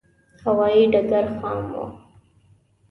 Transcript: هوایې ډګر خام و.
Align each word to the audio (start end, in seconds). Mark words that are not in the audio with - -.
هوایې 0.43 0.83
ډګر 0.91 1.25
خام 1.37 1.61
و. 1.71 1.73